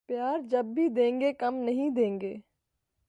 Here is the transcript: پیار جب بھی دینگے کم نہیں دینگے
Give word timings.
پیار 0.09 0.39
جب 0.49 0.65
بھی 0.65 0.87
دینگے 0.87 1.33
کم 1.33 1.55
نہیں 1.55 1.89
دینگے 1.89 2.35